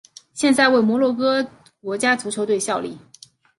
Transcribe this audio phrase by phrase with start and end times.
[0.33, 1.47] 现在为摩洛哥
[1.79, 2.97] 国家足球队效力。